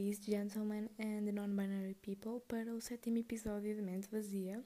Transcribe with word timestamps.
ladies, 0.00 0.24
gentlemen 0.24 0.88
and 0.98 1.30
non-binary 1.34 1.94
people 2.00 2.40
para 2.48 2.72
o 2.72 2.80
sétimo 2.80 3.18
episódio 3.18 3.74
de 3.74 3.82
Mente 3.82 4.08
Vazia. 4.10 4.64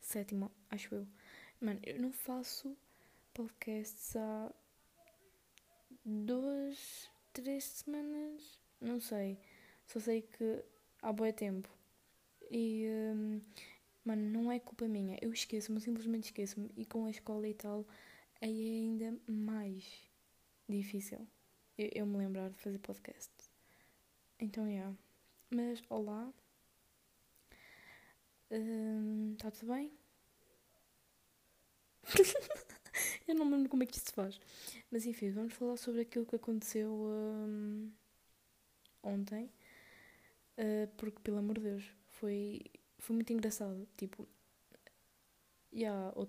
Sétimo, 0.00 0.50
acho 0.68 0.92
eu. 0.96 1.06
Mano, 1.60 1.78
eu 1.84 2.00
não 2.00 2.10
faço 2.10 2.76
podcasts 3.32 4.16
há 4.16 4.52
duas, 6.04 7.08
três 7.32 7.62
semanas, 7.62 8.60
não 8.80 9.00
sei. 9.00 9.38
Só 9.86 10.00
sei 10.00 10.22
que 10.22 10.64
há 11.00 11.12
bom 11.12 11.30
tempo. 11.30 11.68
E, 12.50 12.88
hum, 13.14 13.40
mano, 14.04 14.28
não 14.28 14.50
é 14.50 14.58
culpa 14.58 14.88
minha. 14.88 15.16
Eu 15.22 15.32
esqueço-me, 15.32 15.80
simplesmente 15.80 16.24
esqueço-me. 16.24 16.68
E 16.76 16.84
com 16.84 17.04
a 17.04 17.10
escola 17.10 17.46
e 17.46 17.54
tal, 17.54 17.86
aí 18.40 18.66
é 18.66 18.80
ainda 18.80 19.16
mais 19.28 19.84
difícil 20.68 21.24
eu, 21.78 21.90
eu 21.94 22.06
me 22.06 22.18
lembrar 22.18 22.50
de 22.50 22.58
fazer 22.58 22.78
podcast. 22.80 23.43
Então, 24.44 24.66
é. 24.66 24.72
Yeah. 24.72 24.94
Mas, 25.50 25.82
olá. 25.88 26.30
Está 28.50 29.48
hum, 29.48 29.50
tudo 29.58 29.72
bem? 29.72 29.90
eu 33.26 33.34
não 33.34 33.46
me 33.46 33.52
lembro 33.52 33.70
como 33.70 33.82
é 33.82 33.86
que 33.86 33.96
isso 33.96 34.04
se 34.08 34.12
faz. 34.12 34.38
Mas 34.90 35.06
enfim, 35.06 35.30
vamos 35.30 35.54
falar 35.54 35.78
sobre 35.78 36.02
aquilo 36.02 36.26
que 36.26 36.36
aconteceu 36.36 36.90
hum, 36.92 37.90
ontem. 39.02 39.50
Uh, 40.58 40.88
porque, 40.98 41.20
pelo 41.20 41.38
amor 41.38 41.54
de 41.58 41.62
Deus, 41.62 41.90
foi, 42.10 42.60
foi 42.98 43.16
muito 43.16 43.32
engraçado. 43.32 43.88
Tipo, 43.96 44.28
yeah, 45.72 46.12
o, 46.14 46.28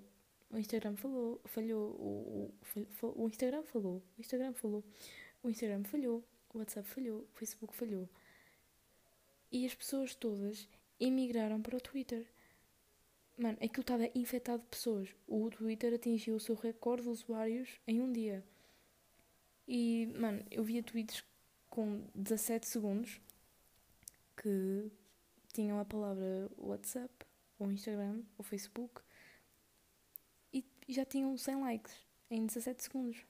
o 0.52 0.58
Instagram 0.58 0.96
falou, 0.96 1.42
falhou, 1.44 1.90
o, 2.00 2.54
o, 3.02 3.24
o 3.24 3.28
Instagram 3.28 3.64
falou, 3.64 4.02
o 4.18 4.22
Instagram 4.22 4.54
falou, 4.54 4.86
o 5.44 5.50
Instagram 5.50 5.84
falhou, 5.84 6.24
o 6.56 6.60
WhatsApp 6.60 6.88
falhou, 6.88 7.22
o 7.22 7.38
Facebook 7.38 7.76
falhou. 7.76 8.10
E 9.52 9.66
as 9.66 9.76
pessoas 9.76 10.16
todas 10.16 10.68
emigraram 11.00 11.62
para 11.62 11.78
o 11.78 11.82
Twitter. 11.82 12.26
Mano, 13.38 13.58
aquilo 13.62 13.82
estava 13.82 14.10
infectado 14.16 14.64
de 14.64 14.70
pessoas. 14.70 15.10
O 15.28 15.50
Twitter 15.50 15.94
atingiu 15.94 16.36
o 16.36 16.40
seu 16.40 16.56
recorde 16.56 17.04
de 17.04 17.10
usuários 17.10 17.80
em 17.86 18.02
um 18.02 18.12
dia. 18.12 18.44
E, 19.68 20.08
mano, 20.18 20.44
eu 20.50 20.64
via 20.64 20.84
tweets 20.84 21.24
com 21.70 22.08
17 22.16 22.68
segundos 22.68 23.20
que 24.38 24.92
tinham 25.54 25.80
a 25.80 25.86
palavra 25.86 26.50
WhatsApp, 26.58 27.14
ou 27.58 27.72
Instagram, 27.72 28.24
ou 28.38 28.44
Facebook, 28.44 29.02
e 30.54 30.64
já 30.90 31.06
tinham 31.06 31.38
100 31.38 31.62
likes 31.62 31.96
em 32.30 32.46
17 32.46 32.84
segundos. 32.84 33.26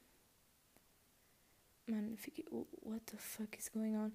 Mano, 1.87 2.17
fiquei, 2.17 2.45
what 2.81 3.05
the 3.05 3.17
fuck 3.17 3.57
is 3.57 3.69
going 3.69 3.95
on? 3.95 4.11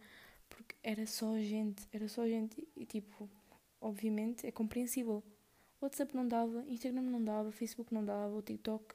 Porque 0.48 0.74
era 0.82 1.06
só 1.06 1.38
gente, 1.38 1.86
era 1.92 2.08
só 2.08 2.26
gente, 2.26 2.66
e 2.76 2.84
tipo, 2.84 3.28
obviamente 3.80 4.46
é 4.46 4.50
compreensível. 4.50 5.22
WhatsApp 5.80 6.14
não 6.14 6.26
dava, 6.26 6.64
Instagram 6.68 7.02
não 7.02 7.24
dava, 7.24 7.52
Facebook 7.52 7.94
não 7.94 8.04
dava, 8.04 8.34
o 8.34 8.42
TikTok 8.42 8.94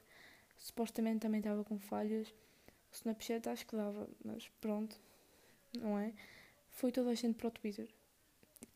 supostamente 0.56 1.20
também 1.20 1.40
estava 1.40 1.64
com 1.64 1.78
falhas, 1.78 2.28
o 2.28 2.94
Snapchat 2.94 3.48
acho 3.48 3.66
que 3.66 3.76
dava, 3.76 4.08
mas 4.24 4.48
pronto, 4.60 4.98
não 5.78 5.98
é? 5.98 6.12
Foi 6.70 6.92
toda 6.92 7.10
a 7.10 7.14
gente 7.14 7.36
para 7.36 7.48
o 7.48 7.50
Twitter. 7.50 7.88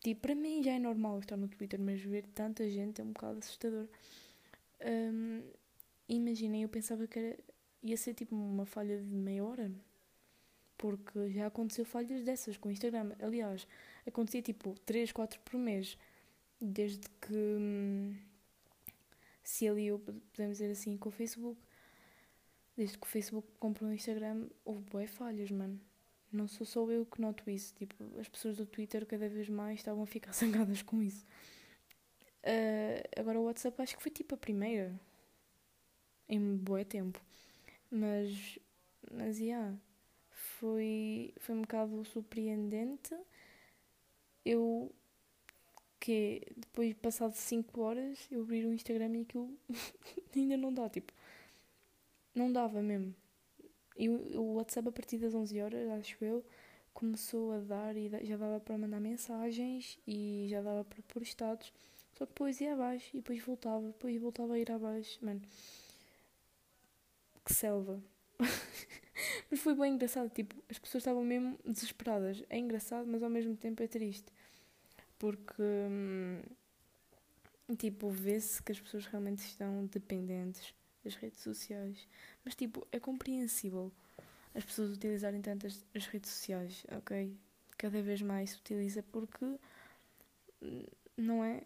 Tipo, 0.00 0.22
para 0.22 0.34
mim 0.34 0.62
já 0.62 0.72
é 0.72 0.78
normal 0.78 1.20
estar 1.20 1.36
no 1.36 1.48
Twitter, 1.48 1.78
mas 1.78 2.00
ver 2.00 2.26
tanta 2.34 2.68
gente 2.68 3.00
é 3.00 3.04
um 3.04 3.12
bocado 3.12 3.38
assustador. 3.38 3.86
Um, 4.82 5.42
imaginem, 6.08 6.62
eu 6.62 6.68
pensava 6.68 7.06
que 7.06 7.18
era, 7.18 7.38
ia 7.82 7.96
ser 7.96 8.14
tipo 8.14 8.34
uma 8.34 8.64
falha 8.66 8.98
de 8.98 9.14
meia 9.14 9.44
hora, 9.44 9.70
porque 10.80 11.28
já 11.28 11.46
aconteceu 11.46 11.84
falhas 11.84 12.24
dessas 12.24 12.56
com 12.56 12.70
o 12.70 12.72
Instagram. 12.72 13.12
Aliás, 13.20 13.68
acontecia 14.06 14.40
tipo 14.40 14.74
3, 14.86 15.12
4 15.12 15.38
por 15.40 15.58
mês, 15.58 15.98
desde 16.58 17.06
que 17.20 17.34
hum, 17.34 18.16
se 19.44 19.68
aliou, 19.68 19.98
podemos 19.98 20.56
dizer 20.56 20.70
assim, 20.70 20.96
com 20.96 21.10
o 21.10 21.12
Facebook. 21.12 21.60
Desde 22.74 22.96
que 22.96 23.06
o 23.06 23.10
Facebook 23.10 23.46
comprou 23.58 23.90
o 23.90 23.92
Instagram, 23.92 24.48
houve 24.64 24.80
boas 24.84 25.10
falhas, 25.10 25.50
mano. 25.50 25.78
Não 26.32 26.48
sou 26.48 26.66
só 26.66 26.90
eu 26.90 27.04
que 27.04 27.20
noto 27.20 27.50
isso. 27.50 27.74
Tipo, 27.74 28.18
as 28.18 28.26
pessoas 28.26 28.56
do 28.56 28.64
Twitter 28.64 29.04
cada 29.04 29.28
vez 29.28 29.50
mais 29.50 29.80
estavam 29.80 30.02
a 30.02 30.06
ficar 30.06 30.32
zangadas 30.32 30.80
com 30.80 31.02
isso. 31.02 31.26
Uh, 32.42 33.20
agora 33.20 33.38
o 33.38 33.44
WhatsApp 33.44 33.82
acho 33.82 33.96
que 33.98 34.02
foi 34.02 34.10
tipo 34.10 34.34
a 34.34 34.38
primeira. 34.38 34.98
Em 36.26 36.56
boa 36.56 36.86
tempo. 36.86 37.20
Mas, 37.90 38.58
mas, 39.12 39.38
yeah, 39.38 39.76
foi, 40.60 41.32
foi 41.38 41.54
um 41.54 41.62
bocado 41.62 42.04
surpreendente. 42.04 43.16
Eu, 44.44 44.92
que 45.98 46.42
depois, 46.56 46.94
passado 46.94 47.34
5 47.34 47.80
horas, 47.80 48.28
eu 48.30 48.42
abrir 48.42 48.66
o 48.66 48.72
Instagram 48.74 49.18
e 49.18 49.22
aquilo 49.22 49.50
ainda 50.36 50.56
não 50.56 50.72
dá, 50.72 50.88
tipo, 50.88 51.12
não 52.34 52.52
dava 52.52 52.82
mesmo. 52.82 53.14
E 53.96 54.08
o 54.08 54.54
WhatsApp, 54.54 54.88
a 54.88 54.92
partir 54.92 55.18
das 55.18 55.34
11 55.34 55.60
horas, 55.60 55.90
acho 55.90 56.24
eu, 56.24 56.44
começou 56.94 57.52
a 57.52 57.58
dar 57.60 57.96
e 57.96 58.10
já 58.24 58.36
dava 58.36 58.60
para 58.60 58.78
mandar 58.78 59.00
mensagens 59.00 59.98
e 60.06 60.46
já 60.50 60.62
dava 60.62 60.84
para 60.84 61.02
pôr 61.08 61.22
estados. 61.22 61.72
Só 62.14 62.26
que 62.26 62.32
depois 62.32 62.60
ia 62.60 62.74
abaixo 62.74 63.10
e 63.14 63.20
depois 63.20 63.42
voltava, 63.44 63.86
depois 63.88 64.20
voltava 64.20 64.54
a 64.54 64.58
ir 64.58 64.70
abaixo. 64.70 65.18
Mano, 65.24 65.42
que 67.44 67.52
selva. 67.54 68.02
mas 69.50 69.60
foi 69.60 69.74
bem 69.74 69.94
engraçado, 69.94 70.30
tipo, 70.30 70.54
as 70.68 70.78
pessoas 70.78 71.02
estavam 71.02 71.24
mesmo 71.24 71.58
desesperadas. 71.64 72.42
É 72.48 72.58
engraçado, 72.58 73.06
mas 73.06 73.22
ao 73.22 73.30
mesmo 73.30 73.56
tempo 73.56 73.82
é 73.82 73.86
triste. 73.86 74.32
Porque, 75.18 75.62
hum, 75.62 76.40
tipo, 77.76 78.10
vê-se 78.10 78.62
que 78.62 78.72
as 78.72 78.80
pessoas 78.80 79.06
realmente 79.06 79.40
estão 79.40 79.86
dependentes 79.86 80.74
das 81.04 81.14
redes 81.14 81.40
sociais. 81.40 82.08
Mas, 82.44 82.54
tipo, 82.54 82.86
é 82.90 82.98
compreensível 82.98 83.92
as 84.54 84.64
pessoas 84.64 84.90
utilizarem 84.90 85.40
tantas 85.40 85.84
as 85.94 86.06
redes 86.06 86.30
sociais, 86.30 86.84
ok? 86.96 87.36
Cada 87.76 88.02
vez 88.02 88.20
mais 88.22 88.50
se 88.50 88.56
utiliza 88.58 89.02
porque 89.02 89.44
hum, 90.62 90.86
não 91.16 91.44
é. 91.44 91.62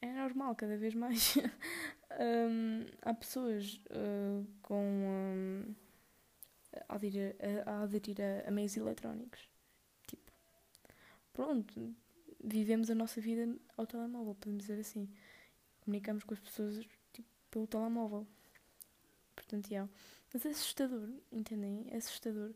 É 0.00 0.12
normal, 0.12 0.54
cada 0.54 0.76
vez 0.76 0.94
mais 0.94 1.34
um, 2.18 2.84
há 3.02 3.14
pessoas 3.14 3.80
uh, 3.90 4.46
com. 4.62 4.82
Um, 4.82 5.74
a 6.88 6.94
aderir, 6.94 7.34
a, 7.64 7.82
aderir 7.82 8.16
a, 8.20 8.48
a 8.48 8.50
meios 8.50 8.76
eletrónicos. 8.76 9.48
Tipo, 10.06 10.30
pronto, 11.32 11.94
vivemos 12.42 12.90
a 12.90 12.94
nossa 12.94 13.20
vida 13.20 13.48
ao 13.76 13.86
telemóvel, 13.86 14.34
podemos 14.34 14.64
dizer 14.64 14.80
assim. 14.80 15.08
Comunicamos 15.84 16.24
com 16.24 16.34
as 16.34 16.40
pessoas 16.40 16.84
tipo, 17.12 17.28
pelo 17.50 17.66
telemóvel. 17.66 18.26
Portanto, 19.34 19.70
yeah. 19.70 19.90
Mas 20.32 20.44
é 20.44 20.50
assustador, 20.50 21.08
entendem? 21.32 21.86
É 21.90 21.96
assustador. 21.96 22.52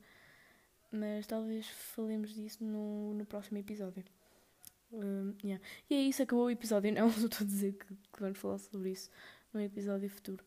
Mas 0.91 1.27
talvez 1.27 1.67
falemos 1.69 2.35
disso 2.35 2.63
no, 2.63 3.15
no 3.15 3.25
próximo 3.25 3.59
episódio. 3.59 4.05
Um, 4.93 5.35
yeah. 5.43 5.65
E 5.89 5.95
é 5.95 6.03
isso, 6.03 6.23
acabou 6.23 6.47
o 6.47 6.51
episódio. 6.51 6.93
Não, 6.93 7.09
estou 7.09 7.39
a 7.41 7.45
dizer 7.45 7.73
que, 7.73 7.87
que 7.87 8.21
vamos 8.21 8.39
falar 8.39 8.59
sobre 8.59 8.91
isso 8.91 9.09
no 9.53 9.61
episódio 9.61 10.09
futuro. 10.09 10.45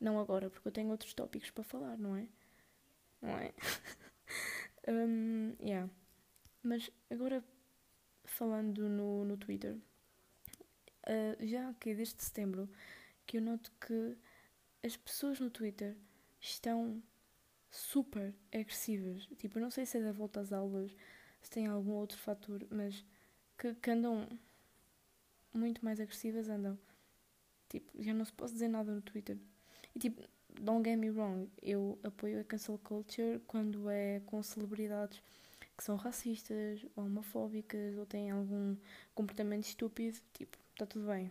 Não 0.00 0.18
agora, 0.18 0.50
porque 0.50 0.68
eu 0.68 0.72
tenho 0.72 0.90
outros 0.90 1.14
tópicos 1.14 1.50
para 1.50 1.64
falar, 1.64 1.96
não 1.96 2.16
é? 2.16 2.28
Não 3.22 3.30
é? 3.30 3.52
um, 4.88 5.54
yeah. 5.60 5.90
Mas 6.62 6.90
agora, 7.10 7.44
falando 8.24 8.88
no, 8.88 9.24
no 9.24 9.36
Twitter, 9.36 9.76
uh, 11.06 11.46
já 11.46 11.72
que 11.74 11.94
desde 11.94 12.22
setembro 12.22 12.68
que 13.26 13.38
eu 13.38 13.42
noto 13.42 13.72
que 13.80 14.16
as 14.84 14.96
pessoas 14.96 15.40
no 15.40 15.50
Twitter 15.50 15.96
estão 16.40 17.02
super 17.70 18.34
agressivas. 18.52 19.26
Tipo, 19.38 19.58
eu 19.58 19.62
não 19.62 19.70
sei 19.70 19.84
se 19.84 19.98
é 19.98 20.02
da 20.02 20.12
volta 20.12 20.40
às 20.40 20.52
aulas, 20.52 20.94
se 21.40 21.50
tem 21.50 21.66
algum 21.66 21.92
outro 21.92 22.18
fator, 22.18 22.66
mas 22.70 23.04
que, 23.58 23.74
que 23.74 23.90
andam 23.90 24.28
muito 25.52 25.84
mais 25.84 26.00
agressivas 26.00 26.48
andam. 26.48 26.78
Tipo, 27.68 28.02
já 28.02 28.14
não 28.14 28.24
se 28.24 28.32
pode 28.32 28.52
dizer 28.52 28.68
nada 28.68 28.92
no 28.92 29.00
Twitter. 29.02 29.36
E 29.94 29.98
tipo, 29.98 30.22
don't 30.60 30.88
get 30.88 30.98
me 30.98 31.10
wrong, 31.10 31.48
eu 31.62 31.98
apoio 32.02 32.40
a 32.40 32.44
cancel 32.44 32.78
culture 32.78 33.40
quando 33.46 33.88
é 33.90 34.20
com 34.26 34.42
celebridades 34.42 35.20
que 35.76 35.84
são 35.84 35.96
racistas, 35.96 36.84
ou 36.96 37.04
homofóbicas, 37.04 37.96
ou 37.98 38.06
têm 38.06 38.30
algum 38.30 38.76
comportamento 39.14 39.64
estúpido, 39.64 40.18
tipo, 40.32 40.56
está 40.72 40.86
tudo 40.86 41.06
bem. 41.06 41.30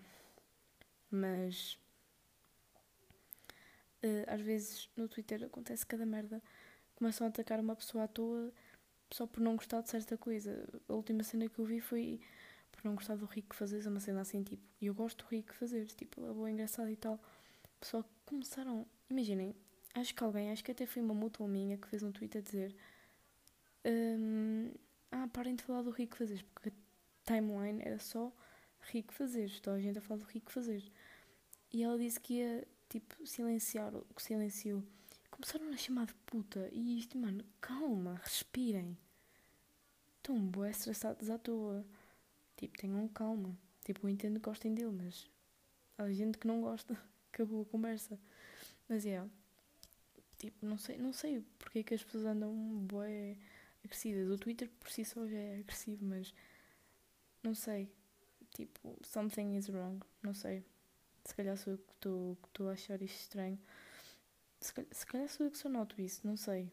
Mas 1.10 1.80
uh, 4.04 4.26
às 4.28 4.42
vezes 4.42 4.90
no 4.96 5.08
Twitter 5.08 5.44
acontece 5.44 5.86
cada 5.86 6.06
merda. 6.06 6.42
Começam 6.96 7.26
a 7.26 7.30
atacar 7.30 7.60
uma 7.60 7.76
pessoa 7.76 8.04
à 8.04 8.08
toa 8.08 8.54
só 9.12 9.26
por 9.26 9.42
não 9.42 9.56
gostar 9.56 9.82
de 9.82 9.90
certa 9.90 10.18
coisa. 10.18 10.68
A 10.88 10.94
última 10.94 11.24
cena 11.24 11.50
que 11.50 11.60
eu 11.60 11.66
vi 11.66 11.80
foi 11.80 12.22
não 12.86 12.96
gostar 12.96 13.16
do 13.16 13.26
Rico 13.26 13.56
fazer 13.56 13.86
uma 13.88 14.00
cena 14.00 14.22
assim, 14.22 14.44
tipo, 14.44 14.64
eu 14.82 14.94
gosto 14.94 15.26
do 15.26 15.30
Rico 15.30 15.54
fazer, 15.56 15.86
tipo, 15.88 16.26
é 16.26 16.34
boa, 16.34 16.50
engraçado 16.50 16.90
e 16.90 16.96
tal. 16.96 17.20
Que 17.82 18.04
começaram, 18.26 18.88
imaginem, 19.10 19.56
acho 19.94 20.14
que 20.16 20.24
alguém, 20.24 20.52
acho 20.52 20.64
que 20.64 20.72
até 20.72 20.86
foi 20.86 21.02
uma 21.02 21.14
mútua 21.14 21.48
minha 21.48 21.78
que 21.78 21.88
fez 21.88 22.04
um 22.04 22.12
tweet 22.12 22.38
a 22.38 22.42
dizer 22.42 22.76
um, 23.86 24.72
ah, 25.12 25.28
parem 25.32 25.56
de 25.56 25.64
falar 25.64 25.84
do 25.84 25.92
rico 25.92 26.18
fazer, 26.18 26.44
porque 26.54 26.70
a 26.70 26.72
timeline 27.34 27.82
era 27.84 28.00
só 28.00 28.32
rico 28.82 29.14
fazer, 29.14 29.52
toda 29.62 29.78
a 29.78 29.80
gente 29.80 29.98
a 29.98 30.02
falar 30.02 30.20
do 30.20 30.26
rico 30.26 30.52
fazer. 30.52 30.84
E 31.72 31.84
ela 31.84 31.98
disse 31.98 32.20
que 32.20 32.36
ia, 32.36 32.68
tipo, 32.90 33.26
silenciar, 33.26 33.94
o 33.96 34.06
que 34.16 34.22
silenciou. 34.22 34.84
Começaram 35.30 35.70
a 35.70 35.78
chamar 35.78 36.06
de 36.06 36.14
puta. 36.26 36.70
E 36.72 36.98
isto, 36.98 37.18
mano, 37.18 37.44
calma, 37.60 38.20
respirem. 38.24 38.98
Estão 40.18 40.40
bué 40.40 40.70
estressados 40.70 41.30
à 41.30 41.38
toa. 41.38 41.86
Tipo, 42.58 42.78
tenham 42.78 43.08
calma. 43.10 43.58
Tipo, 43.84 44.08
eu 44.08 44.10
entendo 44.10 44.40
que 44.40 44.46
gostem 44.50 44.74
dele, 44.74 44.92
mas 44.92 45.30
há 45.98 46.12
gente 46.12 46.38
que 46.38 46.48
não 46.48 46.62
gosta. 46.62 46.98
Acabou 47.32 47.64
a 47.64 47.66
conversa. 47.66 48.20
Mas 48.88 49.06
é. 49.06 49.10
Yeah, 49.10 49.30
tipo, 50.38 50.66
não 50.66 50.78
sei, 50.78 50.98
não 50.98 51.12
sei 51.14 51.44
porque 51.58 51.80
é 51.80 51.84
que 51.84 51.94
as 51.94 52.04
pessoas 52.04 52.26
andam 52.26 52.54
bué 52.88 53.38
agressivas. 53.84 54.30
O 54.30 54.38
Twitter 54.38 54.70
por 54.80 54.90
si 54.90 55.04
só 55.06 55.28
já 55.28 55.38
é 55.38 55.60
agressivo, 55.60 56.06
mas 56.06 56.34
não 57.44 57.54
sei. 57.56 57.90
Tipo, 58.52 58.98
something 59.04 59.58
is 59.58 59.70
wrong. 59.70 60.00
Não 60.22 60.34
sei. 60.34 60.64
Se 61.24 61.34
calhar 61.36 61.58
sou 61.58 61.74
eu 61.74 61.78
que 61.80 62.48
estou 62.48 62.70
a 62.70 62.74
achar 62.74 63.02
isto 63.02 63.20
estranho. 63.20 63.60
Se 64.62 64.74
calhar, 64.74 64.94
se 64.94 65.06
calhar 65.06 65.30
sou 65.30 65.46
eu 65.46 65.52
que 65.52 65.58
só 65.58 65.70
noto 65.70 66.00
isso, 66.02 66.26
não 66.26 66.38
sei. 66.38 66.72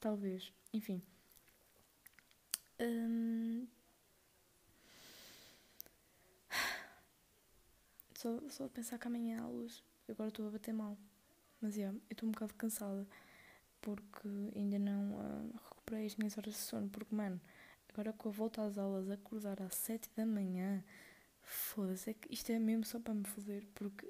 Talvez. 0.00 0.52
Enfim. 0.72 1.02
Hum... 2.80 3.41
Só, 8.22 8.40
só 8.48 8.68
pensar 8.68 8.98
que 8.98 9.06
amanhã 9.06 9.42
há 9.42 9.48
luz. 9.48 9.82
Agora 10.08 10.28
estou 10.28 10.46
a 10.46 10.50
bater 10.50 10.72
mal. 10.72 10.96
Mas 11.60 11.76
é, 11.76 11.80
yeah, 11.80 11.98
eu 12.08 12.12
estou 12.12 12.28
um 12.28 12.32
bocado 12.32 12.54
cansada. 12.54 13.06
Porque 13.80 14.28
ainda 14.54 14.78
não 14.78 15.14
uh, 15.14 15.52
recuperei 15.70 16.06
as 16.06 16.16
minhas 16.16 16.38
horas 16.38 16.54
de 16.54 16.60
sono. 16.60 16.88
Porque, 16.88 17.14
mano, 17.14 17.40
agora 17.92 18.12
com 18.12 18.28
a 18.28 18.32
volta 18.32 18.62
às 18.62 18.78
aulas, 18.78 19.10
acordar 19.10 19.60
às 19.60 19.74
7 19.74 20.08
da 20.16 20.24
manhã 20.24 20.82
Foda-se, 21.42 22.10
é 22.10 22.14
que 22.14 22.32
isto 22.32 22.50
é 22.50 22.58
mesmo 22.58 22.84
só 22.84 22.98
para 23.00 23.14
me 23.14 23.24
foder, 23.24 23.66
porque 23.74 24.08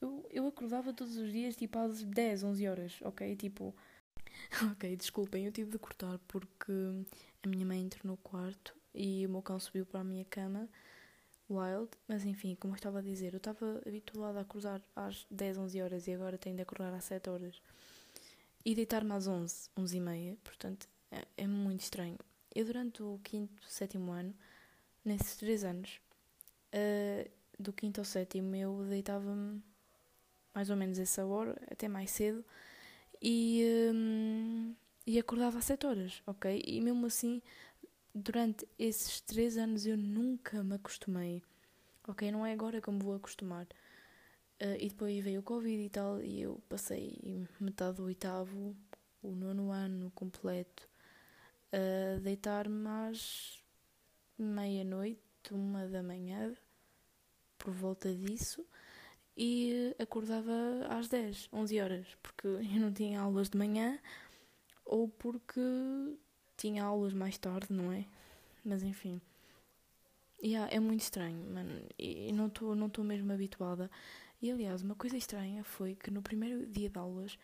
eu, 0.00 0.26
eu 0.30 0.46
acordava 0.46 0.92
todos 0.92 1.16
os 1.16 1.32
dias 1.32 1.56
tipo 1.56 1.78
às 1.78 2.02
10, 2.02 2.44
11 2.44 2.68
horas, 2.68 2.98
ok? 3.02 3.34
Tipo, 3.36 3.74
ok, 4.72 4.96
desculpem, 4.96 5.46
eu 5.46 5.52
tive 5.52 5.70
de 5.70 5.78
cortar 5.78 6.18
porque 6.28 6.72
a 7.42 7.48
minha 7.48 7.66
mãe 7.66 7.80
entrou 7.80 8.12
no 8.12 8.16
quarto 8.18 8.76
e 8.94 9.26
o 9.26 9.30
meu 9.30 9.42
cão 9.42 9.58
subiu 9.58 9.86
para 9.86 10.00
a 10.00 10.04
minha 10.04 10.24
cama, 10.24 10.68
wild, 11.50 11.90
mas 12.06 12.24
enfim, 12.24 12.54
como 12.54 12.74
eu 12.74 12.76
estava 12.76 12.98
a 12.98 13.02
dizer, 13.02 13.32
eu 13.32 13.38
estava 13.38 13.80
habituada 13.86 14.38
a 14.38 14.42
acordar 14.42 14.82
às 14.94 15.26
10, 15.30 15.58
11 15.58 15.82
horas 15.82 16.06
e 16.06 16.12
agora 16.12 16.38
tenho 16.38 16.56
de 16.56 16.62
acordar 16.62 16.92
às 16.92 17.04
7 17.04 17.30
horas 17.30 17.60
e 18.64 18.74
deitar-me 18.74 19.12
às 19.12 19.26
11, 19.26 19.70
11 19.76 19.96
e 19.96 20.00
meia, 20.00 20.36
portanto 20.44 20.88
é, 21.10 21.26
é 21.36 21.46
muito 21.46 21.80
estranho. 21.80 22.18
Eu 22.54 22.64
durante 22.64 23.02
o 23.02 23.20
quinto, 23.22 23.62
sétimo 23.66 24.12
ano 24.12 24.34
nesses 25.04 25.36
três 25.36 25.64
anos, 25.64 26.00
uh, 26.74 27.30
do 27.58 27.72
quinto 27.72 28.00
ao 28.00 28.04
sétimo, 28.04 28.54
eu 28.54 28.84
deitava-me 28.88 29.62
mais 30.54 30.70
ou 30.70 30.76
menos 30.76 30.98
essa 30.98 31.24
hora, 31.24 31.56
até 31.70 31.88
mais 31.88 32.10
cedo, 32.10 32.44
e, 33.22 33.90
um, 33.94 34.74
e 35.06 35.18
acordava 35.18 35.58
às 35.58 35.64
sete 35.64 35.86
horas, 35.86 36.22
ok? 36.26 36.62
E 36.66 36.80
mesmo 36.80 37.06
assim, 37.06 37.40
durante 38.14 38.66
esses 38.78 39.20
três 39.20 39.56
anos 39.56 39.86
eu 39.86 39.96
nunca 39.96 40.62
me 40.62 40.74
acostumei, 40.74 41.42
ok? 42.06 42.30
Não 42.30 42.44
é 42.44 42.52
agora 42.52 42.80
que 42.80 42.88
eu 42.88 42.92
me 42.94 43.02
vou 43.02 43.14
acostumar. 43.14 43.66
Uh, 44.60 44.74
e 44.80 44.88
depois 44.88 45.22
veio 45.22 45.40
o 45.40 45.42
Covid 45.42 45.84
e 45.84 45.88
tal, 45.88 46.20
e 46.20 46.42
eu 46.42 46.60
passei 46.68 47.46
metade 47.60 47.98
do 47.98 48.04
oitavo, 48.04 48.76
o 49.22 49.30
nono 49.30 49.70
ano 49.70 50.10
completo, 50.12 50.88
a 51.72 52.18
deitar-me 52.18 52.88
às 53.08 53.62
meia-noite, 54.36 55.20
uma 55.52 55.86
da 55.86 56.02
manhã, 56.02 56.54
por 57.56 57.72
volta 57.72 58.12
disso, 58.12 58.66
e 59.36 59.94
acordava 59.98 60.52
às 60.88 61.08
10, 61.08 61.48
11 61.52 61.80
horas, 61.80 62.06
porque 62.22 62.48
eu 62.48 62.80
não 62.80 62.92
tinha 62.92 63.20
aulas 63.20 63.48
de 63.48 63.56
manhã 63.56 63.98
ou 64.84 65.08
porque 65.08 65.60
tinha 66.58 66.84
aulas 66.84 67.14
mais 67.14 67.38
tarde, 67.38 67.68
não 67.72 67.90
é? 67.90 68.04
Mas 68.62 68.82
enfim. 68.82 69.20
Yeah, 70.42 70.72
é 70.72 70.78
muito 70.78 71.00
estranho, 71.00 71.50
mano. 71.50 71.82
E 71.98 72.30
não 72.32 72.48
estou 72.48 72.74
não 72.74 72.90
mesmo 73.04 73.32
habituada. 73.32 73.90
E 74.42 74.50
aliás, 74.50 74.82
uma 74.82 74.94
coisa 74.94 75.16
estranha 75.16 75.64
foi 75.64 75.94
que 75.96 76.10
no 76.10 76.20
primeiro 76.22 76.66
dia 76.66 76.90
de 76.90 76.98
aulas 76.98 77.38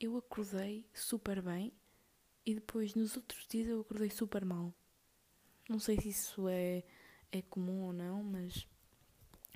eu 0.00 0.16
acordei 0.16 0.84
super 0.94 1.42
bem 1.42 1.72
e 2.46 2.54
depois 2.54 2.94
nos 2.94 3.16
outros 3.16 3.46
dias 3.48 3.68
eu 3.68 3.80
acordei 3.80 4.10
super 4.10 4.44
mal. 4.44 4.72
Não 5.68 5.78
sei 5.78 5.98
se 5.98 6.08
isso 6.10 6.48
é, 6.48 6.82
é 7.32 7.42
comum 7.42 7.82
ou 7.84 7.92
não, 7.92 8.22
mas 8.22 8.66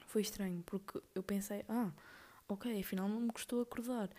foi 0.07 0.23
estranho, 0.23 0.63
porque 0.65 1.01
eu 1.15 1.23
pensei, 1.23 1.65
ah, 1.69 1.93
ok, 2.49 2.81
afinal 2.81 3.09
não 3.09 3.21
me 3.21 3.31
custou 3.33 3.61
acordar. 3.61 4.11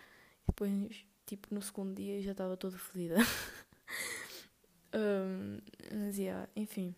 E 0.44 0.46
depois, 0.48 1.04
tipo, 1.26 1.52
no 1.54 1.60
segundo 1.62 1.94
dia 1.94 2.22
já 2.22 2.32
estava 2.32 2.56
toda 2.56 2.78
fodida. 2.78 3.16
um, 4.94 5.58
mas, 5.92 6.18
yeah, 6.18 6.48
enfim. 6.56 6.94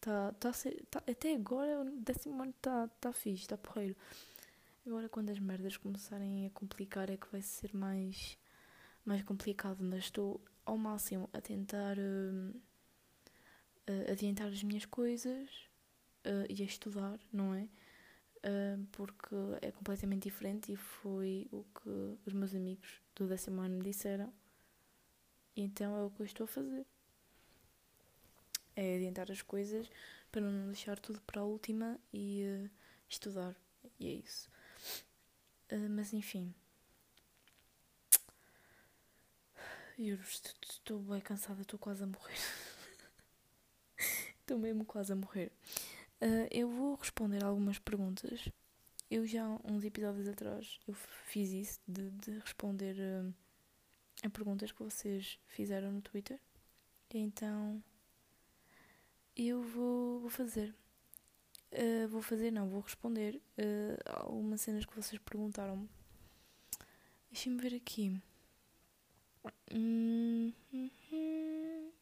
Tá, 0.00 0.32
tá, 0.38 0.52
tá, 0.90 1.02
até 1.10 1.34
agora, 1.34 1.80
o 1.80 2.00
décimo 2.00 2.40
ano 2.42 2.52
está 2.56 2.88
tá 3.00 3.12
fixe, 3.12 3.42
está 3.42 3.56
porreiro. 3.58 3.96
Agora, 4.86 5.08
quando 5.08 5.30
as 5.30 5.38
merdas 5.38 5.76
começarem 5.76 6.46
a 6.46 6.50
complicar, 6.50 7.10
é 7.10 7.16
que 7.16 7.30
vai 7.30 7.42
ser 7.42 7.74
mais, 7.74 8.38
mais 9.04 9.22
complicado. 9.22 9.78
Mas 9.82 10.04
estou 10.04 10.40
ao 10.64 10.78
máximo 10.78 11.28
a 11.32 11.40
tentar. 11.40 11.96
Uh, 11.98 12.54
adiantar 14.10 14.48
as 14.48 14.62
minhas 14.62 14.84
coisas 14.84 15.48
uh, 16.26 16.46
e 16.48 16.62
a 16.62 16.66
estudar, 16.66 17.18
não 17.32 17.54
é? 17.54 17.68
Uh, 18.38 18.86
porque 18.92 19.34
é 19.60 19.72
completamente 19.72 20.24
diferente 20.24 20.72
e 20.72 20.76
foi 20.76 21.48
o 21.50 21.64
que 21.64 22.18
os 22.26 22.32
meus 22.32 22.54
amigos 22.54 23.02
do 23.16 23.26
décimo 23.26 23.60
ano 23.60 23.76
me 23.76 23.84
disseram. 23.84 24.32
Então 25.56 25.96
é 25.96 26.04
o 26.04 26.10
que 26.10 26.20
eu 26.20 26.26
estou 26.26 26.44
a 26.44 26.48
fazer. 26.48 26.86
É 28.80 28.94
adiantar 28.94 29.28
as 29.32 29.42
coisas 29.42 29.90
para 30.30 30.40
não 30.40 30.66
deixar 30.66 31.00
tudo 31.00 31.20
para 31.22 31.40
a 31.40 31.44
última 31.44 31.98
e 32.12 32.44
uh, 32.44 32.70
estudar. 33.08 33.56
E 33.98 34.06
é 34.06 34.12
isso. 34.12 34.48
Uh, 35.72 35.90
mas 35.90 36.12
enfim. 36.12 36.54
Juro, 39.98 40.22
estou 40.22 41.00
bem 41.00 41.20
cansada, 41.20 41.62
estou 41.62 41.76
quase 41.76 42.04
a 42.04 42.06
morrer. 42.06 42.38
Estou 44.40 44.56
mesmo 44.60 44.84
quase 44.84 45.12
a 45.12 45.16
morrer. 45.16 45.50
Uh, 46.22 46.46
eu 46.52 46.70
vou 46.70 46.94
responder 46.94 47.42
algumas 47.42 47.80
perguntas. 47.80 48.48
Eu 49.10 49.26
já, 49.26 49.44
uns 49.64 49.82
episódios 49.82 50.28
atrás, 50.28 50.78
eu 50.86 50.94
fiz 50.94 51.50
isso 51.50 51.80
de, 51.86 52.10
de 52.10 52.38
responder 52.38 52.94
uh, 52.96 53.34
a 54.22 54.30
perguntas 54.30 54.70
que 54.70 54.84
vocês 54.84 55.36
fizeram 55.48 55.90
no 55.90 56.00
Twitter. 56.00 56.38
Então, 57.12 57.82
eu 59.46 59.62
vou, 59.62 60.18
vou 60.20 60.30
fazer. 60.30 60.74
Uh, 61.72 62.08
vou 62.08 62.20
fazer, 62.20 62.50
não, 62.50 62.68
vou 62.68 62.80
responder 62.80 63.36
uh, 63.58 64.26
algumas 64.26 64.60
cenas 64.60 64.84
que 64.84 64.96
vocês 64.96 65.20
perguntaram-me. 65.22 65.88
Deixem-me 67.30 67.60
ver 67.60 67.74
aqui. 67.76 68.20
Hum, 69.72 70.52
hum, 70.72 70.90
hum. 71.12 71.92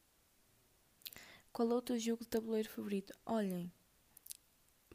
Qual 1.53 1.71
é 1.71 1.75
o 1.75 1.83
teu 1.83 1.99
jogo 1.99 2.23
de 2.23 2.29
tabuleiro 2.29 2.71
favorito? 2.71 3.13
Olhem, 3.27 3.73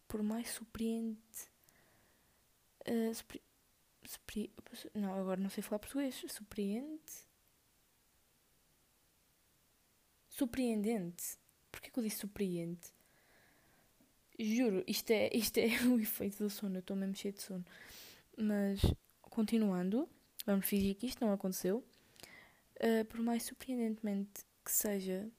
por 0.08 0.24
mais 0.24 0.50
surpreendente. 0.50 1.52
Uh, 2.88 3.42
não, 4.96 5.14
agora 5.14 5.40
não 5.40 5.50
sei 5.50 5.62
falar 5.62 5.80
português. 5.80 6.24
Surpreende. 6.28 7.30
Surpreendente. 10.30 11.38
Porquê 11.72 11.90
que 11.90 12.00
eu 12.00 12.04
disse 12.04 12.18
surpreende? 12.18 12.80
Juro, 14.40 14.84
isto 14.88 15.12
é, 15.12 15.30
isto 15.36 15.58
é 15.58 15.68
o 15.88 16.00
efeito 16.00 16.44
do 16.44 16.50
sono. 16.50 16.78
Eu 16.78 16.80
estou 16.80 16.96
mesmo 16.96 17.16
cheio 17.16 17.34
de 17.34 17.42
sono. 17.42 17.66
Mas, 18.38 18.82
continuando, 19.22 20.10
vamos 20.46 20.66
fingir 20.66 20.96
que 20.96 21.06
isto 21.06 21.24
não 21.24 21.34
aconteceu. 21.34 21.84
Uh, 22.78 23.06
por 23.06 23.20
mais 23.20 23.44
surpreendentemente 23.44 24.44
que 24.66 24.72
seja 24.72 25.30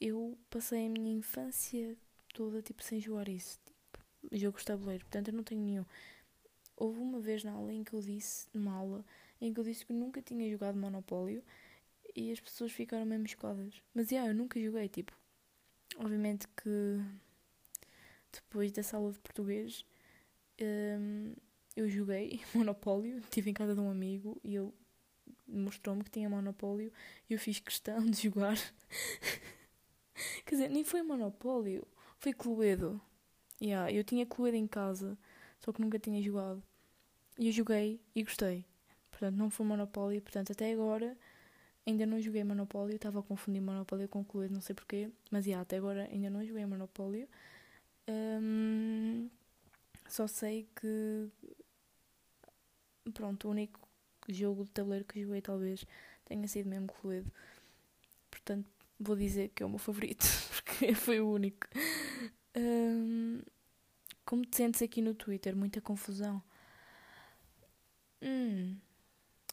eu 0.00 0.38
passei 0.48 0.86
a 0.86 0.88
minha 0.88 1.12
infância 1.12 1.96
toda 2.32 2.62
tipo 2.62 2.82
sem 2.82 3.00
jogar 3.00 3.28
isso, 3.28 3.60
tipo, 3.66 4.36
jogos 4.36 4.62
de 4.62 4.66
tabuleiro, 4.66 5.04
portanto 5.04 5.28
eu 5.28 5.34
não 5.34 5.44
tenho 5.44 5.60
nenhum. 5.60 5.84
Houve 6.76 7.00
uma 7.00 7.20
vez 7.20 7.44
na 7.44 7.52
aula 7.52 7.72
em 7.72 7.84
que 7.84 7.92
eu 7.92 8.00
disse, 8.00 8.48
numa 8.54 8.72
aula, 8.72 9.04
em 9.40 9.52
que 9.52 9.60
eu 9.60 9.64
disse 9.64 9.84
que 9.84 9.92
nunca 9.92 10.22
tinha 10.22 10.50
jogado 10.50 10.78
Monopólio 10.78 11.42
e 12.16 12.32
as 12.32 12.40
pessoas 12.40 12.72
ficaram 12.72 13.04
mesmo 13.04 13.28
chocadas. 13.28 13.82
Mas 13.94 14.10
yeah, 14.10 14.30
eu 14.30 14.34
nunca 14.34 14.58
joguei, 14.58 14.88
tipo, 14.88 15.12
obviamente 16.00 16.48
que 16.48 16.98
depois 18.32 18.72
dessa 18.72 18.96
aula 18.96 19.12
de 19.12 19.18
português 19.18 19.84
um, 20.60 21.34
eu 21.76 21.88
joguei 21.88 22.40
Monopólio, 22.54 23.18
estive 23.18 23.50
em 23.50 23.54
casa 23.54 23.74
de 23.74 23.80
um 23.80 23.90
amigo 23.90 24.40
e 24.42 24.54
eu 24.54 24.74
mostrou-me 25.46 26.02
que 26.02 26.10
tinha 26.10 26.28
Monopólio 26.28 26.92
e 27.28 27.34
eu 27.34 27.38
fiz 27.38 27.60
questão 27.60 28.04
de 28.04 28.22
jogar. 28.22 28.56
Quer 30.44 30.54
dizer, 30.54 30.70
nem 30.70 30.84
foi 30.84 31.02
Monopólio, 31.02 31.86
foi 32.18 32.32
Cluedo. 32.32 33.00
Yeah, 33.62 33.92
eu 33.92 34.02
tinha 34.02 34.24
Cluedo 34.24 34.56
em 34.56 34.66
casa, 34.66 35.18
só 35.58 35.72
que 35.72 35.80
nunca 35.80 35.98
tinha 35.98 36.22
jogado. 36.22 36.62
E 37.38 37.46
eu 37.46 37.52
joguei 37.52 38.00
e 38.14 38.22
gostei. 38.22 38.64
Portanto, 39.10 39.36
não 39.36 39.50
foi 39.50 39.66
Monopólio. 39.66 40.20
Portanto, 40.22 40.52
até 40.52 40.72
agora 40.72 41.16
ainda 41.86 42.06
não 42.06 42.20
joguei 42.20 42.44
Monopólio. 42.44 42.96
Estava 42.96 43.20
a 43.20 43.22
confundir 43.22 43.60
Monopólio 43.62 44.08
com 44.08 44.24
Cluedo, 44.24 44.54
não 44.54 44.60
sei 44.60 44.74
porquê. 44.74 45.10
Mas 45.30 45.46
yeah, 45.46 45.62
até 45.62 45.76
agora 45.76 46.04
ainda 46.10 46.30
não 46.30 46.44
joguei 46.44 46.64
Monopólio. 46.66 47.28
Um, 48.08 49.28
só 50.08 50.26
sei 50.26 50.68
que. 50.76 51.28
Pronto, 53.14 53.48
o 53.48 53.50
único 53.50 53.80
jogo 54.28 54.64
de 54.64 54.70
tabuleiro 54.70 55.04
que 55.04 55.22
joguei 55.22 55.40
talvez 55.40 55.84
tenha 56.24 56.46
sido 56.48 56.68
mesmo 56.68 56.88
Cluedo. 56.88 57.30
Portanto, 58.30 58.68
vou 58.98 59.16
dizer 59.16 59.50
que 59.50 59.62
é 59.62 59.66
o 59.66 59.68
meu 59.70 59.78
favorito, 59.78 60.24
porque 60.64 60.94
foi 60.94 61.20
o 61.20 61.30
único. 61.32 61.66
Um, 62.56 63.40
como 64.24 64.44
te 64.44 64.56
sentes 64.56 64.82
aqui 64.82 65.00
no 65.02 65.14
Twitter? 65.14 65.56
Muita 65.56 65.80
confusão. 65.80 66.42
Hum. 68.22 68.76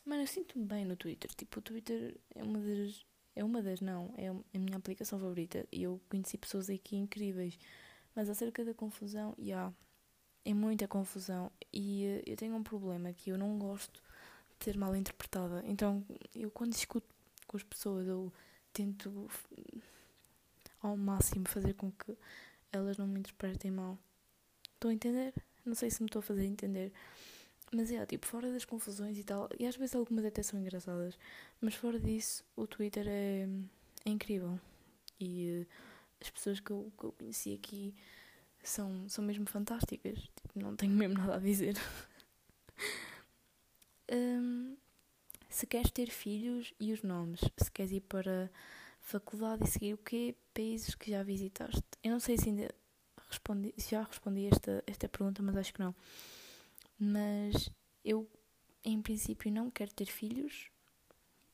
Mano, 0.07 0.23
eu 0.23 0.27
sinto-me 0.27 0.63
bem 0.63 0.85
no 0.85 0.95
Twitter. 0.95 1.29
Tipo, 1.35 1.59
o 1.59 1.61
Twitter 1.61 2.15
é 2.33 2.41
uma 2.41 2.59
das. 2.59 3.05
É 3.35 3.43
uma 3.43 3.61
das, 3.61 3.81
não. 3.81 4.13
É 4.17 4.29
a 4.29 4.57
minha 4.57 4.77
aplicação 4.77 5.19
favorita. 5.19 5.67
E 5.69 5.83
eu 5.83 5.99
conheci 6.09 6.37
pessoas 6.37 6.69
aqui 6.69 6.95
incríveis. 6.95 7.59
Mas 8.15 8.29
acerca 8.29 8.63
da 8.63 8.73
confusão, 8.73 9.35
já. 9.37 9.43
Yeah, 9.43 9.73
é 10.45 10.53
muita 10.53 10.87
confusão. 10.87 11.51
E 11.73 12.05
uh, 12.05 12.23
eu 12.25 12.37
tenho 12.37 12.55
um 12.55 12.63
problema 12.63 13.11
que 13.11 13.31
eu 13.31 13.37
não 13.37 13.59
gosto 13.59 14.01
de 14.57 14.63
ser 14.63 14.77
mal 14.77 14.95
interpretada. 14.95 15.61
Então, 15.65 16.01
eu 16.33 16.49
quando 16.51 16.71
discuto 16.71 17.05
com 17.45 17.57
as 17.57 17.63
pessoas, 17.63 18.07
eu 18.07 18.31
tento 18.71 19.29
ao 20.81 20.95
máximo 20.95 21.49
fazer 21.49 21.73
com 21.73 21.91
que 21.91 22.17
elas 22.71 22.97
não 22.97 23.07
me 23.07 23.19
interpretem 23.19 23.71
mal. 23.71 23.99
Estou 24.73 24.89
a 24.89 24.93
entender? 24.93 25.33
Não 25.65 25.75
sei 25.75 25.91
se 25.91 26.01
me 26.01 26.07
estou 26.07 26.21
a 26.21 26.23
fazer 26.23 26.45
entender. 26.45 26.93
Mas 27.71 27.91
é, 27.91 28.05
tipo, 28.05 28.25
fora 28.25 28.51
das 28.51 28.63
confusões 28.63 29.17
e 29.17 29.23
tal, 29.23 29.49
e 29.59 29.65
às 29.65 29.75
vezes 29.75 29.95
algumas 29.95 30.23
até 30.23 30.41
são 30.41 30.59
engraçadas, 30.59 31.17
mas 31.59 31.75
fora 31.75 31.99
disso, 31.99 32.43
o 32.55 32.65
Twitter 32.65 33.05
é, 33.07 33.47
é 34.05 34.09
incrível. 34.09 34.59
E 35.19 35.61
uh, 35.61 35.67
as 36.21 36.29
pessoas 36.29 36.59
que 36.59 36.71
eu, 36.71 36.91
que 36.97 37.05
eu 37.05 37.11
conheci 37.11 37.53
aqui 37.53 37.93
são, 38.63 39.07
são 39.09 39.23
mesmo 39.23 39.45
fantásticas. 39.47 40.17
Tipo, 40.17 40.59
não 40.59 40.75
tenho 40.75 40.93
mesmo 40.93 41.17
nada 41.17 41.35
a 41.35 41.39
dizer. 41.39 41.75
um, 44.11 44.77
se 45.49 45.65
queres 45.65 45.91
ter 45.91 46.09
filhos 46.09 46.73
e 46.79 46.93
os 46.93 47.01
nomes, 47.01 47.41
se 47.57 47.71
queres 47.71 47.91
ir 47.91 48.01
para 48.01 48.49
faculdade 49.01 49.63
e 49.63 49.67
seguir 49.67 49.93
o 49.93 49.97
quê? 49.97 50.35
Países 50.53 50.95
que 50.95 51.11
já 51.11 51.23
visitaste. 51.23 51.83
Eu 52.03 52.11
não 52.11 52.19
sei 52.19 52.37
se 52.37 52.49
ainda 52.49 52.69
respondi, 53.29 53.73
já 53.77 54.03
respondi 54.03 54.47
esta, 54.47 54.83
esta 54.85 55.09
pergunta, 55.09 55.41
mas 55.41 55.55
acho 55.57 55.73
que 55.73 55.79
não. 55.79 55.95
Mas 56.99 57.69
eu, 58.03 58.27
em 58.83 59.01
princípio, 59.01 59.51
não 59.51 59.69
quero 59.69 59.93
ter 59.93 60.05
filhos. 60.05 60.69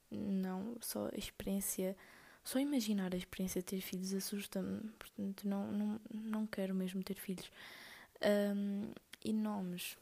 Não, 0.09 0.77
só 0.79 1.09
a 1.13 1.17
experiência, 1.17 1.97
só 2.43 2.59
imaginar 2.59 3.13
a 3.13 3.17
experiência 3.17 3.61
de 3.61 3.65
ter 3.65 3.81
filhos 3.81 4.13
assusta-me. 4.13 4.89
Portanto, 4.91 5.47
não, 5.47 5.71
não, 5.71 6.01
não 6.13 6.47
quero 6.47 6.73
mesmo 6.73 7.03
ter 7.03 7.15
filhos. 7.15 7.51
Um, 8.55 8.91
e 9.23 9.33
nomes. 9.33 9.97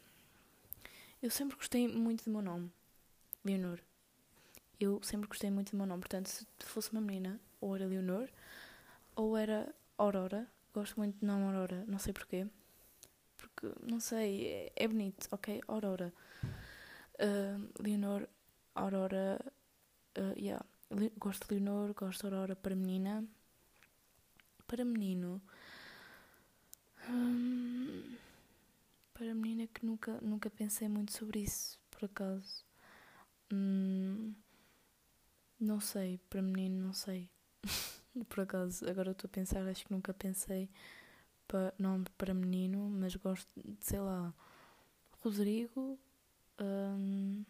Eu 1.22 1.30
sempre 1.30 1.56
gostei 1.56 1.88
muito 1.88 2.26
do 2.26 2.32
meu 2.32 2.42
nome, 2.42 2.72
Leonor. 3.44 3.80
Eu 4.80 5.02
sempre 5.04 5.28
gostei 5.28 5.52
muito 5.52 5.72
do 5.72 5.78
meu 5.78 5.86
nome. 5.86 6.02
Portanto, 6.02 6.28
se 6.28 6.46
fosse 6.60 6.92
uma 6.92 7.02
menina, 7.02 7.40
ou 7.60 7.76
era 7.76 7.86
Leonor, 7.86 8.30
ou 9.16 9.38
era 9.38 9.74
Aurora. 9.98 10.48
Gosto 10.74 10.98
muito 10.98 11.20
do 11.20 11.26
nome 11.26 11.44
Aurora, 11.46 11.84
não 11.88 12.00
sei 12.00 12.14
porquê 12.14 12.48
porque, 13.42 13.74
não 13.82 14.00
sei, 14.00 14.48
é, 14.48 14.72
é 14.76 14.88
bonito, 14.88 15.28
ok? 15.32 15.62
Aurora. 15.68 16.14
Uh, 17.16 17.84
Leonor, 17.84 18.28
Aurora, 18.76 19.40
uh, 20.18 20.40
yeah. 20.40 20.64
Le 20.92 21.12
gosto 21.18 21.48
de 21.48 21.56
Leonor, 21.56 21.94
gosto 21.94 22.28
de 22.28 22.36
Aurora 22.36 22.56
para 22.56 22.76
menina. 22.76 23.26
Para 24.68 24.86
menino. 24.86 25.42
Para 29.14 29.34
menina 29.34 29.68
que 29.68 29.86
nunca, 29.86 30.20
nunca 30.22 30.50
pensei 30.50 30.88
muito 30.88 31.12
sobre 31.12 31.40
isso, 31.40 31.80
por 31.90 32.06
acaso. 32.06 32.64
Hum, 33.52 34.34
não 35.60 35.80
sei, 35.80 36.20
para 36.30 36.42
menino 36.42 36.86
não 36.86 36.94
sei. 36.94 37.30
por 38.30 38.42
acaso, 38.42 38.88
agora 38.90 39.12
estou 39.12 39.28
a 39.28 39.32
pensar, 39.32 39.68
acho 39.68 39.86
que 39.86 39.94
nunca 39.94 40.14
pensei 40.14 40.70
para, 41.52 41.74
nome 41.78 42.06
para 42.18 42.34
menino, 42.34 42.90
mas 42.90 43.14
gosto 43.16 43.50
de, 43.58 43.76
sei 43.84 44.00
lá, 44.00 44.34
Rodrigo. 45.22 46.00
Um, 46.58 47.44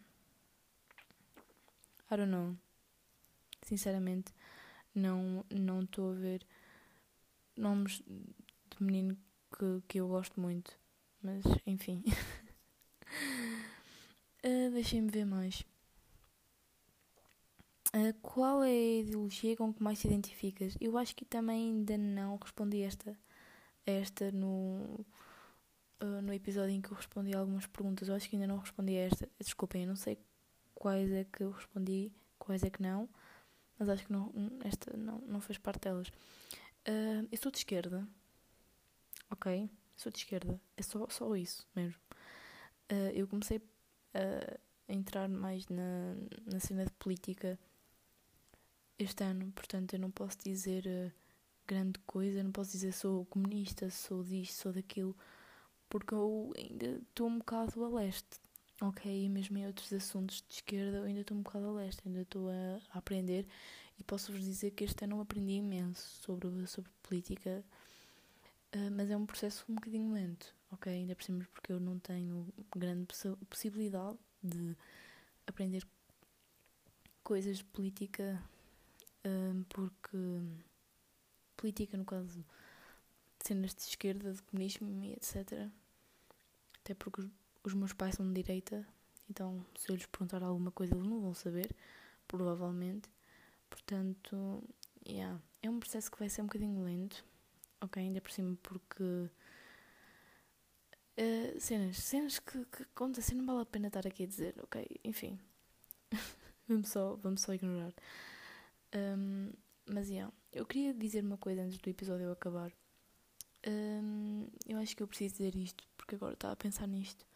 I 2.10 2.16
don't 2.16 2.26
know. 2.26 2.56
Sinceramente, 3.62 4.34
não 4.92 5.44
não 5.50 5.82
estou 5.82 6.10
a 6.10 6.14
ver 6.14 6.44
nomes 7.56 8.02
de 8.02 8.82
menino 8.82 9.16
que, 9.56 9.82
que 9.86 10.00
eu 10.00 10.08
gosto 10.08 10.40
muito. 10.40 10.76
Mas, 11.22 11.44
enfim. 11.64 12.02
uh, 14.44 14.70
Deixem-me 14.74 15.12
ver 15.12 15.24
mais. 15.24 15.64
Uh, 17.94 18.12
qual 18.20 18.64
é 18.64 18.70
a 18.70 19.00
ideologia 19.00 19.56
com 19.56 19.72
que 19.72 19.80
mais 19.80 20.00
te 20.00 20.08
identificas? 20.08 20.76
Eu 20.80 20.98
acho 20.98 21.14
que 21.14 21.24
também 21.24 21.70
ainda 21.70 21.96
não 21.96 22.36
respondi 22.36 22.82
esta 22.82 23.16
esta 23.86 24.30
no, 24.32 25.04
uh, 26.02 26.22
no 26.22 26.32
episódio 26.32 26.74
em 26.74 26.80
que 26.80 26.90
eu 26.90 26.96
respondi 26.96 27.34
algumas 27.34 27.66
perguntas. 27.66 28.08
Eu 28.08 28.14
acho 28.14 28.28
que 28.28 28.36
ainda 28.36 28.46
não 28.46 28.58
respondi 28.58 28.96
a 28.96 29.02
esta. 29.02 29.28
Desculpem, 29.38 29.82
eu 29.82 29.88
não 29.88 29.96
sei 29.96 30.18
quais 30.74 31.10
é 31.12 31.24
que 31.24 31.42
eu 31.42 31.50
respondi, 31.50 32.12
quais 32.38 32.62
é 32.62 32.70
que 32.70 32.82
não, 32.82 33.08
mas 33.78 33.88
acho 33.88 34.04
que 34.06 34.12
não, 34.12 34.32
esta 34.64 34.96
não, 34.96 35.18
não 35.20 35.40
fez 35.40 35.58
parte 35.58 35.82
delas. 35.82 36.08
Uh, 36.88 37.26
eu 37.30 37.38
sou 37.38 37.52
de 37.52 37.58
esquerda, 37.58 38.06
ok? 39.30 39.70
Sou 39.96 40.10
de 40.10 40.18
esquerda, 40.18 40.60
é 40.76 40.82
só, 40.82 41.06
só 41.08 41.36
isso 41.36 41.66
mesmo. 41.74 42.00
Uh, 42.90 43.10
eu 43.14 43.28
comecei 43.28 43.60
a 44.14 44.92
entrar 44.92 45.28
mais 45.28 45.66
na, 45.68 46.14
na 46.44 46.60
cena 46.60 46.84
de 46.84 46.92
política 46.92 47.58
este 48.98 49.24
ano, 49.24 49.50
portanto 49.52 49.94
eu 49.94 50.00
não 50.00 50.10
posso 50.10 50.38
dizer 50.44 51.14
grande 51.66 51.98
coisa, 52.00 52.42
não 52.42 52.52
posso 52.52 52.72
dizer 52.72 52.92
sou 52.92 53.24
comunista, 53.26 53.90
sou 53.90 54.22
disto, 54.22 54.54
sou 54.54 54.72
daquilo, 54.72 55.16
porque 55.88 56.14
eu 56.14 56.52
ainda 56.56 57.00
estou 57.08 57.28
um 57.28 57.38
bocado 57.38 57.84
a 57.84 57.88
leste, 57.88 58.40
ok? 58.80 59.24
E 59.24 59.28
mesmo 59.28 59.58
em 59.58 59.66
outros 59.66 59.92
assuntos 59.92 60.42
de 60.48 60.54
esquerda 60.54 60.98
eu 60.98 61.04
ainda 61.04 61.20
estou 61.20 61.36
um 61.36 61.42
bocado 61.42 61.66
a 61.66 61.72
leste, 61.72 62.02
ainda 62.06 62.22
estou 62.22 62.48
a, 62.48 62.80
aprender 62.98 63.46
e 63.98 64.04
posso-vos 64.04 64.42
dizer 64.42 64.72
que 64.72 64.84
este 64.84 65.04
ano 65.04 65.20
aprendi 65.20 65.52
imenso 65.52 66.02
sobre, 66.22 66.66
sobre 66.66 66.90
política, 67.02 67.64
uh, 68.74 68.90
mas 68.90 69.10
é 69.10 69.16
um 69.16 69.26
processo 69.26 69.64
um 69.68 69.74
bocadinho 69.74 70.12
lento, 70.12 70.54
ok? 70.70 70.92
Ainda 70.92 71.14
por 71.14 71.24
porque 71.52 71.72
eu 71.72 71.80
não 71.80 71.98
tenho 71.98 72.52
grande 72.74 73.06
possibilidade 73.48 74.18
de 74.42 74.76
aprender 75.46 75.86
coisas 77.22 77.58
de 77.58 77.64
política, 77.64 78.42
uh, 79.24 79.64
porque 79.68 80.16
política, 81.62 81.96
no 81.96 82.04
caso 82.04 82.26
de 83.38 83.46
cenas 83.46 83.72
de 83.72 83.82
esquerda, 83.82 84.32
de 84.32 84.42
comunismo 84.42 84.90
e 85.04 85.12
etc. 85.12 85.68
Até 86.80 86.92
porque 86.94 87.22
os 87.62 87.72
meus 87.74 87.92
pais 87.92 88.16
são 88.16 88.26
de 88.26 88.42
direita, 88.42 88.84
então 89.30 89.64
se 89.78 89.88
eu 89.88 89.94
lhes 89.94 90.06
perguntar 90.06 90.42
alguma 90.42 90.72
coisa 90.72 90.94
eles 90.94 91.06
não 91.06 91.20
vão 91.20 91.32
saber, 91.32 91.70
provavelmente. 92.26 93.08
Portanto, 93.70 94.62
yeah, 95.06 95.40
é 95.62 95.70
um 95.70 95.78
processo 95.78 96.10
que 96.10 96.18
vai 96.18 96.28
ser 96.28 96.42
um 96.42 96.46
bocadinho 96.46 96.82
lento, 96.82 97.24
ok? 97.80 98.02
Ainda 98.02 98.20
por 98.20 98.32
cima 98.32 98.58
porque. 98.62 99.30
Uh, 101.14 101.60
cenas, 101.60 101.98
cenas 101.98 102.38
que, 102.38 102.64
que 102.64 102.82
acontecem, 102.82 103.36
não 103.36 103.46
vale 103.46 103.60
a 103.60 103.66
pena 103.66 103.86
estar 103.88 104.06
aqui 104.06 104.24
a 104.24 104.26
dizer, 104.26 104.54
ok? 104.62 104.84
Enfim, 105.04 105.38
vamos, 106.66 106.88
só, 106.88 107.14
vamos 107.16 107.42
só 107.42 107.54
ignorar. 107.54 107.92
Um, 108.94 109.52
mas, 109.86 110.08
yeah, 110.08 110.32
eu 110.52 110.64
queria 110.66 110.94
dizer 110.94 111.24
uma 111.24 111.38
coisa 111.38 111.62
antes 111.62 111.78
do 111.78 111.90
episódio 111.90 112.30
acabar. 112.30 112.72
Um, 113.66 114.48
eu 114.66 114.78
acho 114.78 114.96
que 114.96 115.02
eu 115.02 115.08
preciso 115.08 115.34
dizer 115.34 115.54
isto, 115.56 115.86
porque 115.96 116.14
agora 116.14 116.34
estava 116.34 116.54
a 116.54 116.56
pensar 116.56 116.86
nisto. 116.86 117.26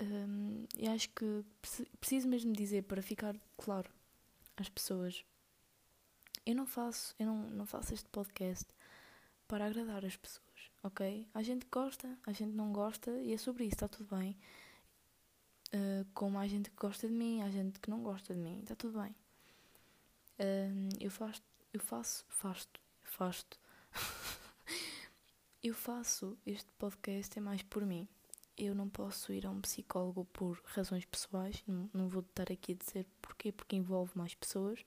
Um, 0.00 0.66
e 0.76 0.86
acho 0.88 1.08
que 1.10 1.44
preciso 1.98 2.28
mesmo 2.28 2.52
dizer 2.52 2.82
para 2.84 3.00
ficar 3.00 3.34
claro 3.56 3.90
às 4.56 4.68
pessoas. 4.68 5.24
Eu 6.44 6.54
não 6.54 6.66
faço, 6.66 7.14
eu 7.18 7.26
não, 7.26 7.50
não 7.50 7.66
faço 7.66 7.94
este 7.94 8.08
podcast 8.10 8.66
para 9.48 9.66
agradar 9.66 10.04
as 10.04 10.16
pessoas, 10.16 10.70
ok? 10.82 11.26
A 11.34 11.42
gente 11.42 11.66
gosta, 11.70 12.18
a 12.26 12.32
gente 12.32 12.52
não 12.52 12.72
gosta 12.72 13.10
e 13.22 13.32
é 13.32 13.38
sobre 13.38 13.64
isso, 13.64 13.76
está 13.76 13.88
tudo 13.88 14.16
bem. 14.16 14.36
Uh, 15.74 16.06
como 16.14 16.38
há 16.38 16.46
gente 16.46 16.70
que 16.70 16.76
gosta 16.76 17.08
de 17.08 17.14
mim, 17.14 17.42
há 17.42 17.50
gente 17.50 17.80
que 17.80 17.90
não 17.90 18.02
gosta 18.02 18.34
de 18.34 18.40
mim, 18.40 18.60
está 18.60 18.74
tudo 18.76 19.00
bem. 19.00 19.14
Eu 21.00 21.10
faço, 21.10 21.42
eu 21.72 21.80
faço, 21.80 22.24
faço, 22.28 22.68
faço. 23.02 23.46
eu 25.62 25.74
faço 25.74 26.36
este 26.44 26.70
podcast 26.72 27.38
é 27.38 27.40
mais 27.40 27.62
por 27.62 27.84
mim. 27.86 28.06
Eu 28.56 28.74
não 28.74 28.88
posso 28.88 29.32
ir 29.32 29.46
a 29.46 29.50
um 29.50 29.60
psicólogo 29.60 30.24
por 30.26 30.60
razões 30.64 31.04
pessoais, 31.04 31.62
não, 31.66 31.90
não 31.92 32.08
vou 32.08 32.22
estar 32.22 32.50
aqui 32.50 32.72
a 32.72 32.74
dizer 32.74 33.06
porquê, 33.20 33.52
porque 33.52 33.76
envolve 33.76 34.12
mais 34.16 34.34
pessoas. 34.34 34.84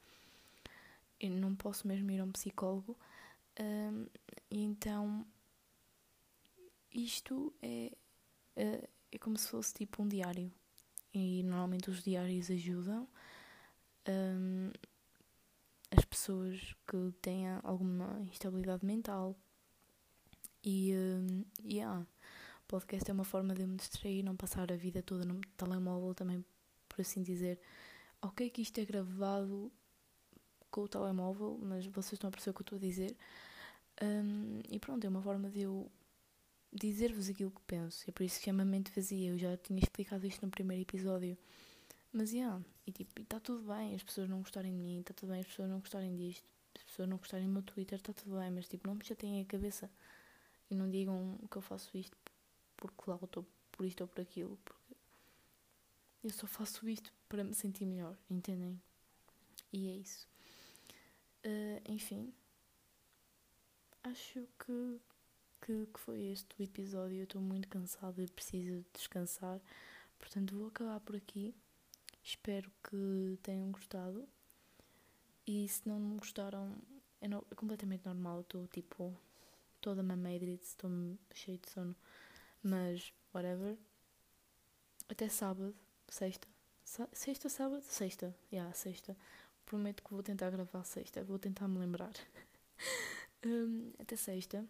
Eu 1.20 1.32
não 1.32 1.56
posso 1.56 1.88
mesmo 1.88 2.10
ir 2.12 2.20
a 2.20 2.24
um 2.24 2.32
psicólogo. 2.32 2.98
Uh, 3.60 4.10
então, 4.50 5.26
isto 6.92 7.54
é, 7.62 7.92
é, 8.56 8.90
é 9.12 9.18
como 9.18 9.38
se 9.38 9.48
fosse 9.48 9.74
tipo 9.74 10.02
um 10.02 10.08
diário 10.08 10.52
e 11.14 11.44
normalmente 11.44 11.90
os 11.90 12.04
diários 12.04 12.50
ajudam 12.52 13.08
um, 14.08 14.72
as 15.92 16.06
pessoas 16.06 16.76
que 16.88 17.14
têm 17.22 17.48
alguma 17.64 18.22
instabilidade 18.30 18.86
mental 18.86 19.36
e 20.64 20.94
um, 20.96 21.44
yeah, 21.64 22.06
podcast 22.68 23.10
é 23.10 23.14
uma 23.14 23.24
forma 23.24 23.56
de 23.56 23.66
me 23.66 23.78
distrair, 23.78 24.24
não 24.24 24.36
passar 24.36 24.72
a 24.72 24.76
vida 24.76 25.02
toda 25.02 25.26
no 25.26 25.42
telemóvel 25.58 26.14
também, 26.14 26.44
por 26.88 27.02
assim 27.02 27.24
dizer. 27.24 27.60
Ok 28.22 28.50
que 28.50 28.62
isto 28.62 28.78
é 28.80 28.86
gravado 28.86 29.72
com 30.70 30.82
o 30.82 30.88
telemóvel, 30.88 31.58
mas 31.62 31.86
vocês 31.88 32.14
estão 32.14 32.28
a 32.28 32.32
perceber 32.32 32.52
o 32.52 32.54
que 32.54 32.62
eu 32.62 32.64
estou 32.64 32.78
a 32.78 32.82
dizer. 32.82 33.18
Um, 34.02 34.62
e 34.70 34.80
pronto, 34.80 35.04
é 35.06 35.10
uma 35.10 35.22
forma 35.22 35.50
de 35.50 35.62
eu 35.62 35.90
dizer-vos 36.72 37.30
aquilo 37.30 37.52
que 37.52 37.62
penso. 37.66 38.04
É 38.08 38.12
por 38.12 38.24
isso 38.24 38.40
que 38.40 38.46
chama 38.46 38.64
mente 38.64 38.92
vazia. 38.96 39.30
Eu 39.30 39.38
já 39.38 39.58
tinha 39.58 39.80
explicado 39.80 40.26
isto 40.28 40.46
no 40.46 40.52
primeiro 40.52 40.84
episódio. 40.84 41.38
Mas, 42.12 42.32
yeah, 42.32 42.64
e 42.86 42.92
tipo, 42.92 43.22
está 43.22 43.40
tudo 43.40 43.68
bem 43.68 43.94
as 43.96 44.04
pessoas 44.04 44.28
não 44.30 44.40
gostarem 44.40 44.76
de 44.76 44.82
mim, 44.82 45.00
está 45.02 45.14
tudo 45.14 45.30
bem 45.30 45.42
as 45.42 45.48
pessoas 45.48 45.70
não 45.70 45.80
gostarem 45.80 46.16
disto, 46.16 46.52
as 46.76 46.84
pessoas 46.84 47.08
não 47.08 47.18
gostarem 47.18 47.46
do 47.46 47.54
meu 47.54 47.62
Twitter, 47.62 47.98
está 48.00 48.14
tudo 48.14 48.38
bem, 48.40 48.50
mas 48.52 48.68
tipo, 48.68 48.88
não 48.88 48.96
me 48.96 49.06
chateiem 49.06 49.42
a 49.42 49.46
cabeça 49.46 49.90
e 50.70 50.76
não 50.76 50.90
digam 50.90 51.38
que 51.50 51.58
eu 51.58 51.62
faço 51.62 51.96
isto 51.96 52.18
porque 52.78 53.10
lá 53.10 53.20
estou 53.22 53.46
por 53.72 53.86
isto 53.86 54.02
ou 54.02 54.08
por 54.08 54.22
aquilo, 54.22 54.58
porque 54.66 54.96
eu 56.24 56.30
só 56.32 56.48
faço 56.48 56.88
isto 56.90 57.14
para 57.28 57.44
me 57.44 57.54
sentir 57.54 57.86
melhor, 57.86 58.18
entendem? 58.30 58.82
E 59.72 59.88
é 59.90 59.96
isso. 59.98 60.28
Uh, 61.46 61.92
enfim, 61.92 62.34
acho 64.04 64.48
que 64.58 65.00
que, 65.62 65.86
que 65.94 66.00
foi 66.00 66.22
este 66.24 66.48
o 66.60 66.64
episódio. 66.64 67.18
Eu 67.18 67.24
estou 67.24 67.42
muito 67.42 67.68
cansada 67.68 68.22
e 68.22 68.28
preciso 68.28 68.84
descansar. 68.94 69.60
Portanto, 70.18 70.56
vou 70.58 70.68
acabar 70.68 71.00
por 71.02 71.16
aqui. 71.16 71.54
Espero 72.30 72.72
que 72.84 73.40
tenham 73.42 73.72
gostado. 73.72 74.30
E 75.48 75.68
se 75.68 75.82
não 75.90 76.16
gostaram, 76.18 76.76
é, 77.20 77.28
no, 77.28 77.44
é 77.50 77.56
completamente 77.56 78.06
normal. 78.06 78.42
Estou 78.42 78.68
tipo 78.68 79.18
toda 79.82 80.04
mameira, 80.04 80.46
estou 80.46 80.92
cheio 81.34 81.58
de 81.58 81.72
sono. 81.72 81.96
Mas, 82.62 83.12
whatever. 83.34 83.76
Até 85.10 85.28
sábado, 85.28 85.76
sexta. 86.08 86.48
Sa 86.86 87.10
sexta, 87.12 87.50
sábado? 87.50 87.82
Sexta. 87.82 88.28
Já, 88.52 88.58
yeah, 88.58 88.74
sexta. 88.76 89.18
Prometo 89.66 90.04
que 90.04 90.12
vou 90.12 90.22
tentar 90.22 90.52
gravar 90.52 90.84
sexta. 90.84 91.24
Vou 91.24 91.40
tentar 91.40 91.68
me 91.68 91.80
lembrar. 91.80 92.14
um, 93.44 93.92
até 93.98 94.16
sexta. 94.16 94.64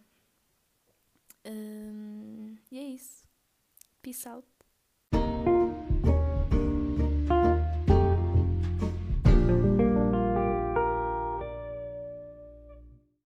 Um, 1.45 2.55
e 2.71 2.79
é 2.79 2.83
isso. 2.83 3.25
Peace 4.01 4.29
out. 4.29 4.47